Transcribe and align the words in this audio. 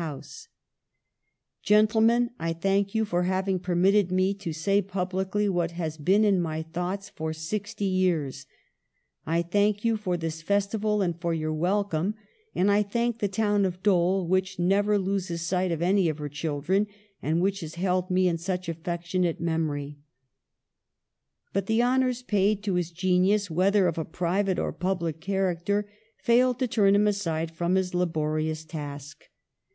THE 0.00 0.06
SOVEREIGNTY 0.06 0.18
OF 0.46 1.62
GENIUS 1.64 1.94
159 1.94 2.28
"Gentlemen, 2.30 2.34
I 2.38 2.52
thank 2.58 2.94
you 2.94 3.04
for 3.04 3.22
having 3.24 3.58
permit 3.58 3.92
ted 3.92 4.10
me 4.10 4.32
to 4.32 4.52
say 4.54 4.80
publicly 4.80 5.46
what 5.46 5.72
has 5.72 5.98
been 5.98 6.24
in 6.24 6.40
my 6.40 6.62
thoughts 6.62 7.10
for 7.10 7.34
sixty 7.34 7.84
years. 7.84 8.46
I 9.26 9.42
thank 9.42 9.84
you 9.84 9.98
for 9.98 10.16
this 10.16 10.40
festival 10.40 11.02
and 11.02 11.20
for 11.20 11.34
your 11.34 11.52
welcome, 11.52 12.14
and 12.54 12.70
I 12.70 12.82
thank 12.82 13.18
the 13.18 13.28
town 13.28 13.66
of 13.66 13.82
Dole, 13.82 14.26
which 14.26 14.58
never 14.58 14.96
loses 14.98 15.42
sight 15.42 15.70
of 15.70 15.82
any 15.82 16.08
of 16.08 16.16
her 16.16 16.30
children, 16.30 16.86
and 17.20 17.42
which 17.42 17.60
has 17.60 17.74
held 17.74 18.10
me 18.10 18.26
in 18.26 18.38
such 18.38 18.70
affectionate 18.70 19.38
memory/' 19.42 19.96
But 21.52 21.66
the 21.66 21.82
honours 21.82 22.22
paid 22.22 22.62
to 22.62 22.76
his 22.76 22.90
genius, 22.90 23.50
whether 23.50 23.86
of 23.86 23.98
a 23.98 24.06
private 24.06 24.58
or 24.58 24.72
public 24.72 25.20
character, 25.20 25.86
failed 26.16 26.58
to 26.60 26.66
turn 26.66 26.94
him 26.94 27.06
aside 27.06 27.50
from 27.50 27.74
his 27.74 27.92
laborious 27.92 28.64
task. 28.64 29.28